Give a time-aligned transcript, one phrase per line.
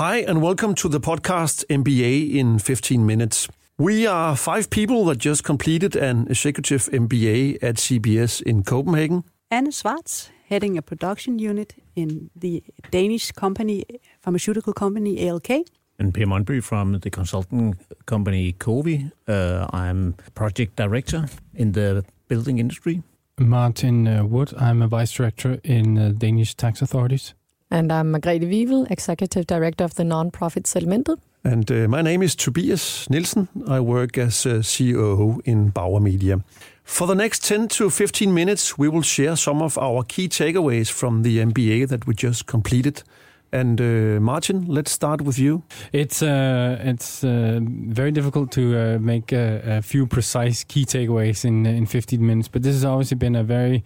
[0.00, 3.48] Hi, and welcome to the podcast MBA in 15 minutes.
[3.76, 9.24] We are five people that just completed an executive MBA at CBS in Copenhagen.
[9.50, 13.84] Anne Schwartz, heading a production unit in the Danish company,
[14.22, 15.66] pharmaceutical company ALK.
[15.98, 17.76] And Per Monby from the consulting
[18.06, 19.12] company COWI.
[19.28, 23.02] Uh, I'm project director in the building industry.
[23.38, 24.54] Martin uh, Wood.
[24.56, 27.34] I'm a vice director in uh, Danish tax authorities.
[27.70, 31.18] And I'm Margrethe Wivel, executive director of the non-profit Sedimentet.
[31.44, 33.48] And uh, my name is Tobias Nielsen.
[33.68, 36.40] I work as a COO in Bauer Media.
[36.82, 40.90] For the next 10 to 15 minutes, we will share some of our key takeaways
[40.90, 43.04] from the MBA that we just completed.
[43.52, 45.62] And uh, Martin, let's start with you.
[45.92, 51.44] It's uh, it's uh, very difficult to uh, make a, a, few precise key takeaways
[51.44, 53.82] in in 15 minutes, but this has obviously been a very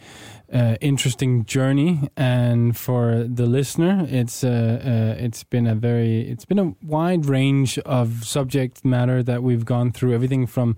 [0.55, 6.45] uh, interesting journey, and for the listener, it's uh, uh, it's been a very it's
[6.45, 10.15] been a wide range of subject matter that we've gone through.
[10.15, 10.77] Everything from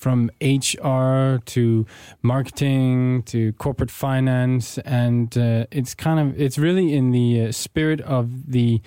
[0.00, 1.86] from HR to
[2.22, 8.00] marketing to corporate finance, and uh, it's kind of it's really in the uh, spirit
[8.00, 8.80] of the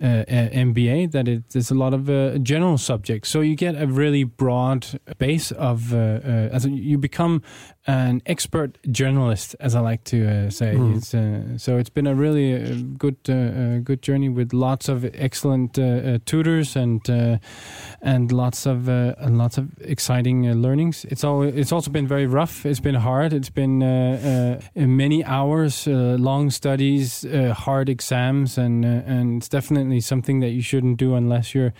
[0.00, 3.30] uh, uh MBA that it, there's a lot of uh, general subjects.
[3.30, 6.20] So you get a really broad base of uh,
[6.52, 7.42] as you become
[7.86, 10.74] an expert journalist, as I like to say.
[10.74, 10.96] Mm.
[10.96, 15.78] It's, so it's been a really good good journey with lots of excellent
[16.26, 17.00] tutors and
[18.02, 21.04] and lots of lots of exciting learnings.
[21.06, 22.66] It's all it's also been very rough.
[22.66, 23.32] It's been hard.
[23.32, 23.78] It's been
[24.74, 30.98] many hours, long studies, hard exams, and and it's definitely definitely something that you shouldn't
[30.98, 31.72] do unless you're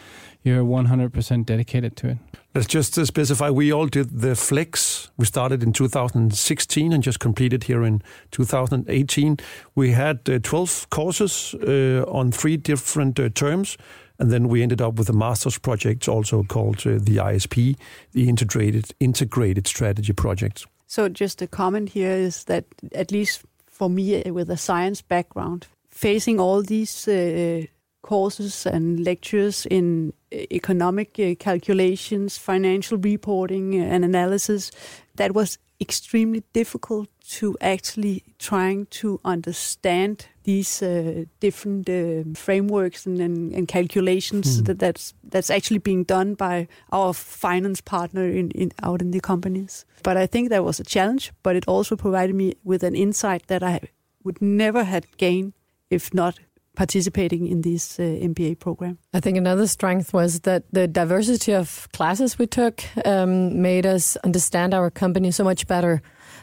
[0.45, 2.19] you're 100% dedicated to it.
[2.55, 5.11] Let's just specify we all did the flex.
[5.17, 9.37] We started in 2016 and just completed here in 2018.
[9.75, 13.77] We had uh, 12 courses uh, on three different uh, terms.
[14.19, 17.77] And then we ended up with a master's project, also called uh, the ISP,
[18.13, 20.67] the Integrated Integrated Strategy Project.
[20.87, 25.03] So, just a comment here is that at least for me, uh, with a science
[25.03, 27.63] background, facing all these uh,
[28.03, 34.73] courses and lectures in uh, economic uh, calculations, financial reporting and analysis
[35.17, 43.21] that was extremely difficult to actually trying to understand these uh, different uh, frameworks and,
[43.21, 44.65] and, and calculations mm.
[44.67, 49.21] that that's that's actually being done by our finance partner in, in out in the
[49.21, 49.85] companies.
[50.03, 53.47] But I think that was a challenge, but it also provided me with an insight
[53.47, 53.81] that I
[54.25, 55.53] would never have gained
[55.91, 56.39] if not
[56.79, 58.99] participating in this uh, MBA program.
[59.13, 64.17] I think another strength was that the diversity of classes we took um, made us
[64.23, 66.01] understand our company so much better.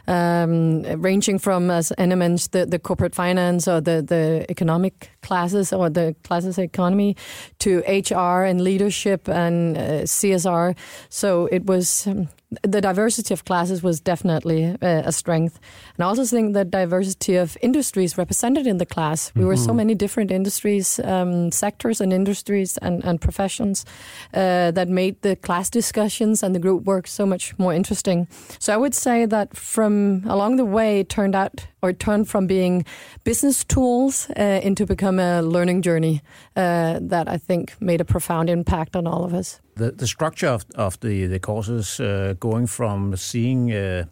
[0.08, 5.72] Um, ranging from, as Anna mentioned, the, the corporate finance or the, the economic classes
[5.72, 7.16] or the classes economy
[7.60, 10.76] to HR and leadership and uh, CSR.
[11.10, 12.28] So it was um,
[12.64, 15.60] the diversity of classes was definitely a, a, strength.
[15.96, 19.32] And I also think the diversity of industries represented in the class.
[19.34, 19.48] We mm-hmm.
[19.48, 19.78] were so mm-hmm.
[19.78, 23.86] many different industries, um, sectors, and industries and, and professions
[24.34, 28.28] uh, that made the class discussions and the group work so much more interesting.
[28.60, 32.48] So I would say that from along the way, it turned out or turned from
[32.48, 32.86] being
[33.24, 36.22] business tools uh, into become a learning journey
[36.56, 39.62] uh, that I think made a profound impact on all of us.
[39.76, 44.06] The the structure of of the the courses uh, going from seeing uh,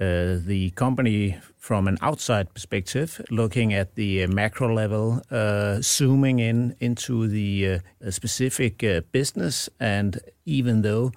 [0.00, 5.20] uh, the company from an outside perspective, looking at the uh, macro level,
[5.82, 7.80] zooming in into the
[8.10, 8.78] specific
[9.12, 11.10] business, and even though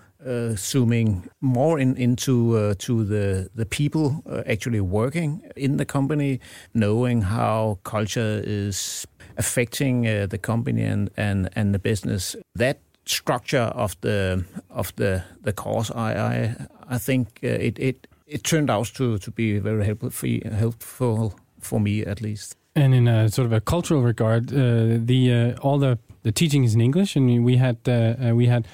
[0.55, 6.39] zooming more in, into to the the people actually working in the company,
[6.73, 12.35] knowing how culture is affecting the company and, and, and the business.
[12.55, 16.55] That structure of the of the the course, I I,
[16.95, 21.79] I think uh, it it it turned out to to be very helpful helpful for
[21.79, 22.55] me at least.
[22.75, 26.63] And in a sort of a cultural regard, uh, the uh, all the the teaching
[26.63, 28.67] is in English, and we had uh, uh, we had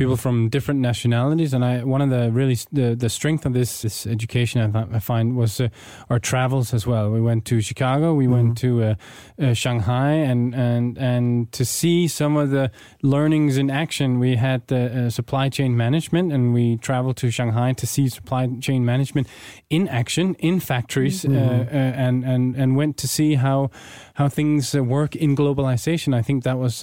[0.00, 1.52] people from different nationalities.
[1.52, 4.94] And I, one of the really the, the strength of this, this education I, th-
[4.96, 5.68] I find was uh,
[6.08, 7.10] our travels as well.
[7.10, 8.32] We went to Chicago, we mm-hmm.
[8.32, 8.94] went to uh,
[9.38, 12.70] uh, Shanghai, and and and to see some of the
[13.02, 14.18] learnings in action.
[14.18, 18.48] We had the uh, supply chain management, and we traveled to Shanghai to see supply
[18.58, 19.28] chain management
[19.68, 21.36] in action in factories, mm-hmm.
[21.36, 23.70] Uh, uh, and and and went to see how
[24.14, 26.14] how things work in globalization.
[26.14, 26.82] I think that was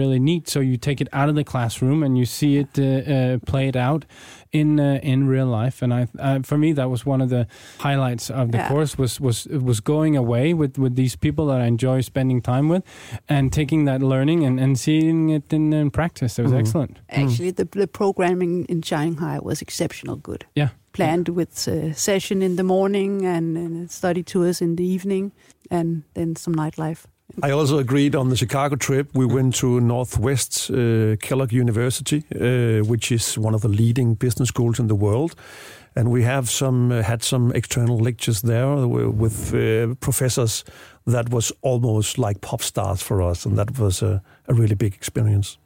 [0.00, 0.48] really neat.
[0.48, 3.38] So you take it out of the classroom and you see see it uh, uh,
[3.52, 4.04] played out
[4.52, 5.84] in uh, in real life.
[5.84, 7.46] And I, uh, for me, that was one of the
[7.78, 8.68] highlights of the Yeah.
[8.68, 12.68] course was was was going away with with these people that I enjoy spending time
[12.68, 12.82] with,
[13.28, 16.38] and taking that learning and, and seeing it in, in practice.
[16.42, 16.60] It was Mhm.
[16.60, 16.98] excellent.
[17.08, 20.44] Actually, the, the programming in Shanghai was exceptional good.
[20.56, 20.68] Yeah.
[20.92, 25.32] Planned with uh, session in the morning and, and study tours in the evening,
[25.70, 27.06] and then some nightlife.
[27.42, 29.08] I also agreed on the Chicago trip.
[29.14, 34.48] We went to Northwest uh, Kellogg University, uh, which is one of the leading business
[34.48, 35.34] schools in the world,
[35.96, 40.64] and we have some uh, had some external lectures there with uh, professors
[41.06, 44.94] that was almost like pop stars for us, and that was a, a really big
[44.94, 45.58] experience.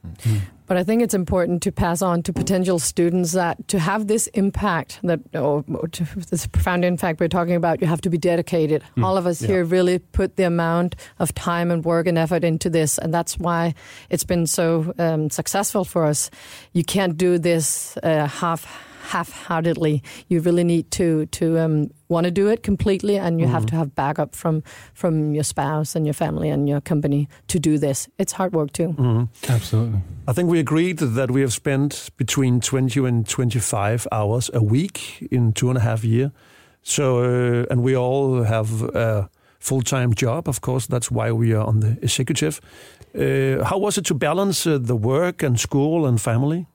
[0.67, 4.27] But I think it's important to pass on to potential students that to have this
[4.33, 8.17] impact, that or, or to, this profound impact we're talking about, you have to be
[8.17, 8.83] dedicated.
[8.95, 9.03] Mm.
[9.03, 9.47] All of us Yeah.
[9.47, 13.39] here really put the amount of time and work and effort into this, and that's
[13.39, 13.73] why
[14.09, 16.29] it's been so um, successful for us.
[16.73, 18.67] You can't do this uh, half
[19.13, 20.01] half-heartedly.
[20.27, 23.69] You really need to to um, want to do it completely, and you have Mhm.
[23.69, 24.61] to have backup from
[24.93, 28.09] from your spouse and your family and your company to do this.
[28.17, 28.93] It's hard work too.
[28.97, 29.27] Mhm.
[29.49, 29.99] Absolutely.
[30.29, 35.27] I think we agreed that we have spent between 20 and 25 hours a week
[35.31, 36.31] in two and a half year.
[36.81, 39.29] So, uh, and we all have a
[39.59, 40.87] full-time job, of course.
[40.87, 42.59] That's why we are on the executive.
[43.15, 46.65] Uh, how was it to balance uh, the work and school and family?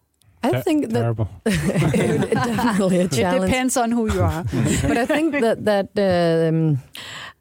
[0.45, 1.29] I Ter- think that terrible.
[1.45, 4.45] definitely a It depends on who you are.
[4.89, 5.89] but I think that that
[6.49, 6.79] um,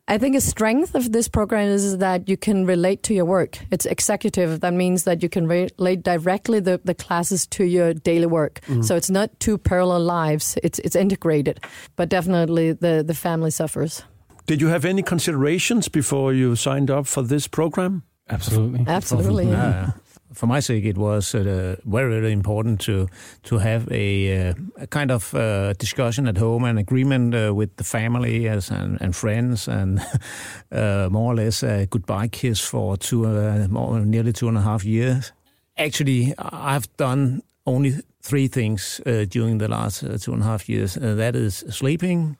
[0.08, 3.60] I think a strength of this program is that you can relate to your work.
[3.72, 4.60] It's executive.
[4.62, 8.60] That means that you can relate directly the, the classes to your daily work.
[8.82, 10.58] So it's not two parallel lives.
[10.64, 11.60] It's it's integrated.
[11.96, 14.04] But definitely the the family suffers.
[14.46, 18.04] Did you have any considerations before you signed up for this program?
[18.30, 18.86] Absolutely.
[18.88, 19.48] Absolutely.
[19.48, 19.92] Yeah.
[20.34, 23.08] For my sake, it was uh, very, very important to
[23.44, 27.76] to have a, uh, a kind of uh, discussion at home and agreement uh, with
[27.78, 30.00] the family as, and, and friends, and
[30.72, 34.62] uh, more or less a goodbye kiss for two, uh, more, nearly two and a
[34.62, 35.32] half years.
[35.78, 40.96] Actually, I've done only three things during the last two and a half years.
[40.96, 42.38] That is sleeping,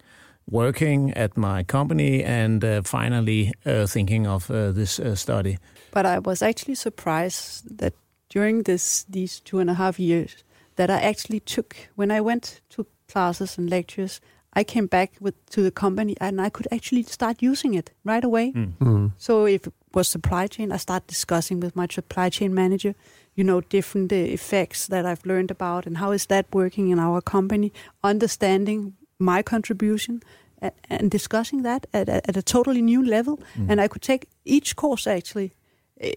[0.50, 5.58] working at my company, and uh, finally uh, thinking of uh, this uh, study.
[5.92, 7.94] But I was actually surprised that
[8.30, 10.44] during this these two and a half years
[10.76, 14.20] that I actually took when I went to classes and lectures,
[14.54, 18.24] I came back with to the company and I could actually start using it right
[18.24, 18.52] away.
[18.52, 18.74] Mm.
[18.78, 19.12] Mm.
[19.18, 22.96] So if it was supply chain, I start discussing with my supply chain manager,
[23.36, 27.00] you know, different uh, effects that I've learned about and how is that working in
[27.00, 27.72] our company,
[28.04, 30.22] understanding my contribution
[30.62, 33.38] and, and discussing that at, a- at a totally new level.
[33.58, 33.70] Mm.
[33.70, 35.52] And I could take each course actually,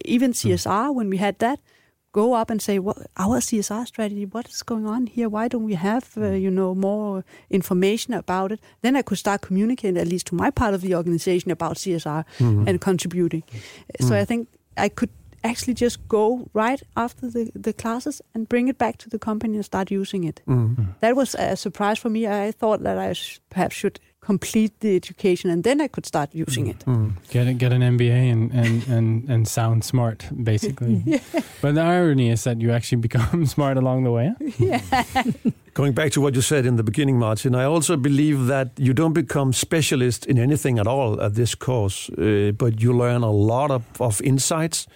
[0.05, 1.59] even CSR when we had that,
[2.13, 5.29] go up and say, what our CSR strategy, what is going on here?
[5.29, 8.59] Why don't we have, uh, you know, more information about it?
[8.81, 12.23] Then I could start communicating, at least to my part of the organization, about CSR
[12.39, 12.67] Mhm.
[12.67, 13.43] and contributing.
[13.99, 14.21] So Mm.
[14.21, 15.09] I think I could
[15.49, 19.55] actually just go right after the, the classes and bring it back to the company
[19.55, 20.41] and start using it.
[20.47, 20.95] Mm.
[20.99, 22.27] That was a surprise for me.
[22.27, 26.29] I thought that I sh- perhaps should complete the education and then I could start
[26.33, 26.79] using it.
[26.85, 27.13] Mm.
[27.29, 31.21] Get a, get an MBA and, and, and, and sound smart, basically.
[31.61, 34.33] But the irony is that you actually become smart along the way.
[34.59, 34.81] yeah.
[35.73, 38.93] Going back to what you said in the beginning, Martin, I also believe that you
[38.93, 43.31] don't become specialist in anything at all at this course, uh, but you learn a
[43.31, 44.87] lot of, of insights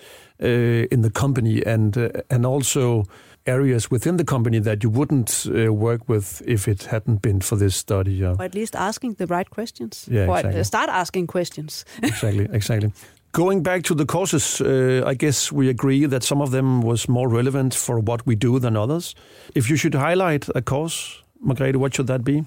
[0.44, 3.04] uh, in the company and uh, and also
[3.46, 7.56] areas within the company that you wouldn't uh, work with if it hadn't been for
[7.56, 8.14] this study.
[8.14, 10.08] Yeah, Or at least asking the right questions.
[10.10, 10.64] Yeah, or exactly.
[10.64, 11.86] start asking questions.
[12.04, 12.92] exactly, exactly.
[13.32, 17.08] Going back to the courses, uh, I guess we agree that some of them was
[17.08, 19.16] more relevant for what we do than others.
[19.56, 22.44] If you should highlight a course, Margrethe, what should that be?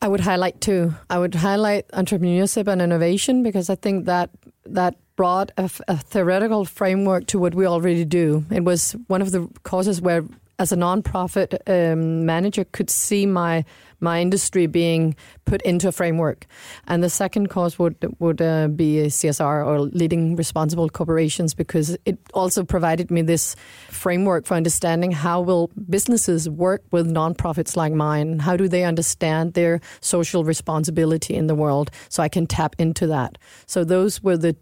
[0.00, 0.94] I would highlight two.
[1.10, 4.30] I would highlight entrepreneurship and innovation because I think that
[4.66, 8.44] that brought a theoretical framework to what we already do.
[8.50, 10.24] It was one of the courses where,
[10.58, 13.64] as a nonprofit um, manager, could see my
[14.00, 15.16] my industry being
[15.46, 16.46] put into a framework.
[16.86, 22.18] And the second course would would uh, be CSR or leading responsible corporations because it
[22.34, 23.56] also provided me this
[23.88, 28.40] framework for understanding how will businesses work with nonprofits like mine.
[28.40, 31.90] How do they understand their social responsibility in the world?
[32.08, 33.38] So I can tap into that.
[33.66, 34.56] So those were the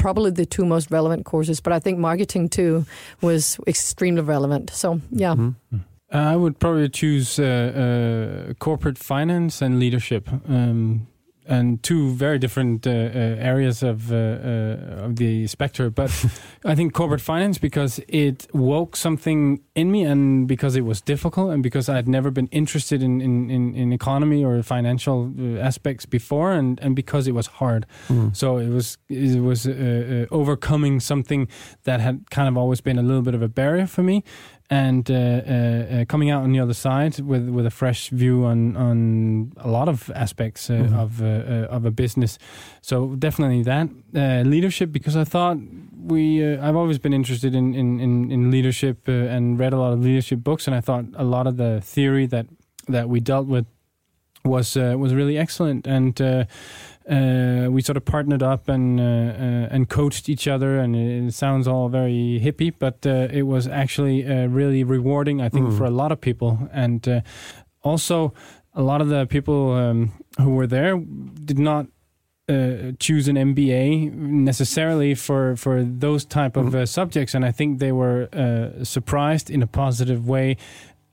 [0.00, 2.84] probably the two most relevant courses, but I think marketing too
[3.20, 4.70] was extremely relevant.
[4.70, 5.34] So yeah.
[5.36, 5.54] Mhm.
[6.12, 10.28] I would probably choose uh, uh, corporate finance and leadership.
[10.48, 11.06] Um,
[11.50, 12.94] and two very different uh, uh,
[13.38, 15.92] areas of uh, uh, of the spectrum.
[15.92, 16.10] But
[16.64, 21.50] I think corporate finance because it woke something in me, and because it was difficult,
[21.50, 25.58] and because I had never been interested in in, in, in economy or financial uh,
[25.58, 27.84] aspects before, and, and because it was hard.
[28.08, 28.34] Mm.
[28.36, 31.48] So it was it was uh, uh, overcoming something
[31.82, 34.22] that had kind of always been a little bit of a barrier for me,
[34.72, 38.44] and uh, uh, uh, coming out on the other side with with a fresh view
[38.44, 40.94] on on a lot of aspects uh, Mhm.
[41.02, 42.38] of uh, uh, of a business.
[42.80, 45.56] So definitely that uh, leadership because I thought
[46.06, 49.76] we uh, I've always been interested in in in, in leadership uh, and read a
[49.78, 52.46] lot of leadership books, and I thought a lot of the theory that
[52.88, 53.66] that we dealt with
[54.44, 56.20] was uh, was really excellent and.
[57.10, 61.26] Uh, we sort of partnered up and uh, uh, and coached each other, and it,
[61.26, 65.66] it sounds all very hippie, but uh, it was actually uh, really rewarding, I think,
[65.68, 65.76] Mm.
[65.78, 67.20] for a lot of people, and uh,
[67.82, 68.32] also
[68.74, 70.96] a lot of the people um, who were there
[71.44, 71.86] did not.
[72.48, 77.78] Uh, choose an MBA necessarily for for those type of uh, subjects, and I think
[77.78, 80.56] they were uh, surprised in a positive way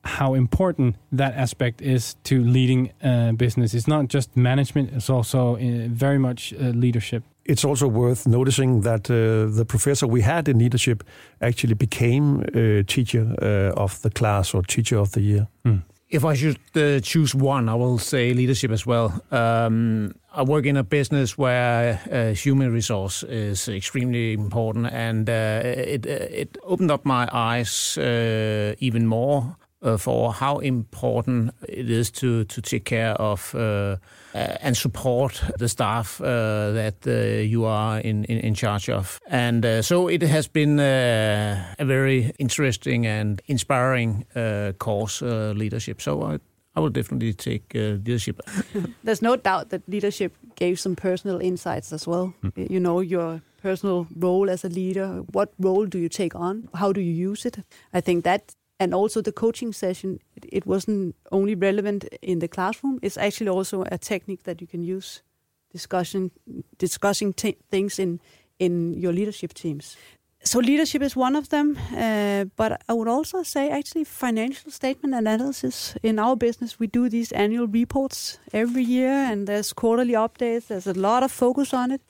[0.07, 3.73] how important that aspect is to leading uh, business.
[3.73, 7.23] It's not just management; it's also uh, very much uh, leadership.
[7.45, 11.03] It's also worth noticing that uh, the professor we had in leadership
[11.39, 15.47] actually became uh, teacher uh, of the class or teacher of the year.
[15.63, 15.77] Hmm.
[16.09, 19.21] If I should uh, choose one, I will say leadership as well.
[19.29, 25.61] Um, I work in a business where uh, human resource is extremely important, and uh,
[25.63, 32.11] it it opened up my eyes uh, even more uh, for how important it is
[32.11, 33.97] to to take care of uh,
[34.33, 39.19] and support the staff uh, that uh, you are in, in in charge of.
[39.29, 45.53] And uh, so it has been uh, a very interesting and inspiring uh, course, uh,
[45.55, 46.01] leadership.
[46.01, 46.39] So I,
[46.75, 48.41] I will definitely take uh, leadership.
[49.03, 52.33] There's no doubt that leadership gave some personal insights as well.
[52.55, 55.23] You know, your personal role as a leader.
[55.31, 56.69] What role do you take on?
[56.73, 57.57] How do you use it?
[57.93, 62.99] I think that, and also the coaching session, it, wasn't only relevant in the classroom.
[63.01, 65.23] It's actually also a technique that you can use
[65.71, 66.31] discussion,
[66.77, 68.19] discussing t- things in
[68.59, 69.95] in your leadership teams.
[70.43, 75.13] So leadership is one of them, uh, but I would also say actually financial statement
[75.13, 75.95] analysis.
[76.03, 80.67] In our business, we do these annual reports every year, and there's quarterly updates.
[80.67, 82.01] There's a lot of focus on it,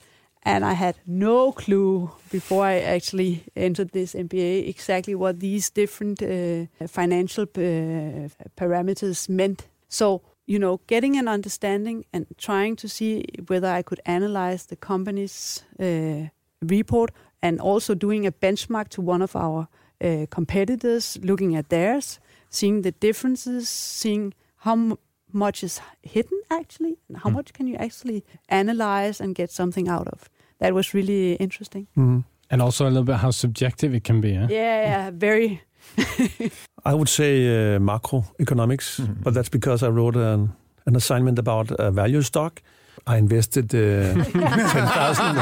[0.48, 6.22] and I had no clue before I actually entered this MBA exactly what these different
[6.22, 9.68] uh, financial uh, parameters meant.
[9.90, 14.76] So you know, getting an understanding and trying to see whether I could analyze the
[14.78, 16.30] company's uh,
[16.62, 17.12] report
[17.42, 19.68] and also doing a benchmark to one of our
[20.02, 24.34] uh, competitors, looking at theirs, seeing the differences, seeing
[24.66, 24.98] how
[25.34, 27.34] much is hidden actually, and how Mm.
[27.36, 30.30] much can you actually analyze and get something out of.
[30.60, 31.88] That was really interesting.
[31.96, 32.24] Mhm.
[32.50, 34.30] And also a little bit how subjective it can be.
[34.30, 34.48] Eh?
[34.50, 35.62] Yeah, yeah, very.
[36.86, 39.24] I would say uh, macroeconomics, Mhm.
[39.24, 40.50] but that's because I wrote an,
[40.86, 42.62] an assignment about a value stock.
[43.06, 45.38] I invested uh, 10,000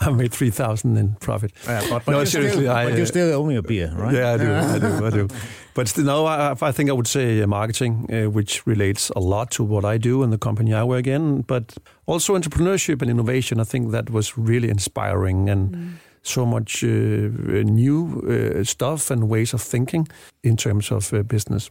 [0.00, 1.52] I made 3,000 in profit.
[1.66, 4.14] Yeah, but, No, seriously, still, I, but uh, you still owe me a beer, right?
[4.14, 5.28] Yeah, I do, I do, I do.
[5.74, 9.20] But still, no, I, I think I would say uh, marketing, uh, which relates a
[9.20, 11.74] lot to what I do and the company I work in, but
[12.06, 13.58] also entrepreneurship and innovation.
[13.58, 16.88] I think that was really inspiring and so much uh,
[17.64, 18.22] new
[18.60, 20.08] uh, stuff and ways of thinking
[20.42, 21.70] in terms of uh, business.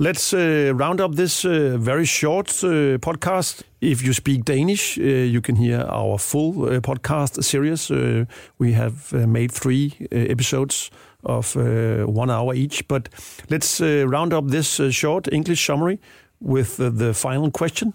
[0.00, 3.64] Let's uh, round up this uh, very short uh, podcast.
[3.80, 7.90] If you speak Danish, uh, you can hear our full uh, podcast series.
[7.90, 8.26] Uh,
[8.58, 10.92] we have made three episodes
[11.24, 12.86] of one hour each.
[12.86, 13.08] But
[13.50, 15.98] let's round up this short English summary
[16.38, 17.92] with the final question.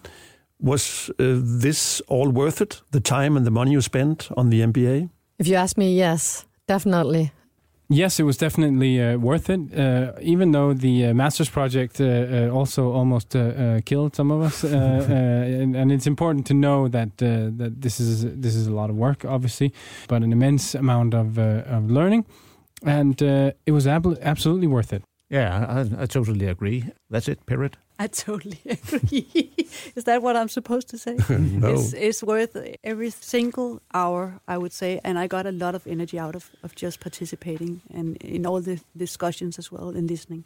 [0.60, 2.82] Was this all worth it?
[2.92, 5.10] The time and the money you spent on the MBA?
[5.40, 7.32] If you ask me, yes, definitely.
[7.90, 9.60] Yes, it was definitely uh, worth it.
[9.78, 14.42] Uh, even though the uh, master's project uh, uh, also almost uh, killed some of
[14.42, 15.14] us, uh, uh,
[15.62, 18.90] and, and it's important to know that uh, that this is this is a lot
[18.90, 19.74] of work, obviously,
[20.08, 22.26] but an immense amount of uh, of learning,
[22.86, 25.04] and uh, it was ab- absolutely worth it.
[25.30, 26.86] Yeah, I, I totally agree.
[27.10, 27.78] That's it, period.
[28.00, 29.52] I totally agree.
[29.96, 31.18] Is that what I'm supposed to say?
[31.30, 31.74] no.
[31.74, 35.88] It's, it's worth every single hour, I would say, and I got a lot of
[35.88, 40.44] energy out of, of just participating and in all the discussions as well and listening.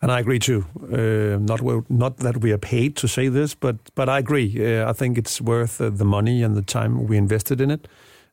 [0.00, 0.64] And I agree too.
[0.92, 4.54] Uh, not not that we are paid to say this, but but I agree.
[4.56, 7.88] Uh, I think it's worth uh, the money and the time we invested in it,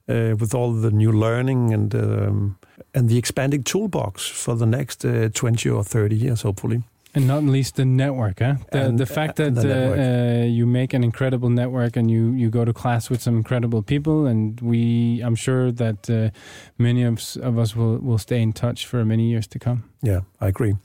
[0.07, 2.57] uh, with all the new learning and um,
[2.93, 6.81] and the expanding toolbox for the next uh, twenty or thirty years, hopefully.
[7.17, 8.55] And not least the network, huh?
[8.71, 12.31] The, And- the fact that the uh, uh, you make an incredible network and you,
[12.33, 16.29] you go to class with some incredible people, and we, I'm sure that uh,
[16.77, 19.83] many of, of us will, will stay in touch for many years to come.
[20.01, 20.75] Yeah, I agree.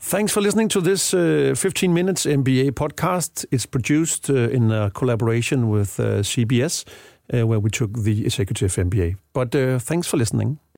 [0.00, 3.44] Thanks for listening to this uh, 15 Minutes MBA podcast.
[3.52, 6.84] It's produced uh, in collaboration with uh, CBS,
[7.32, 9.14] uh, where we took the executive MBA.
[9.32, 10.58] But uh, thanks for listening.